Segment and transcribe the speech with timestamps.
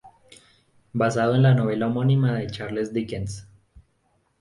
[0.93, 3.47] Basado en la novela homónima de Charles Dickens.